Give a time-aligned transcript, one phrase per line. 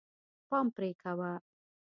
[0.47, 1.31] پام پرې کوه.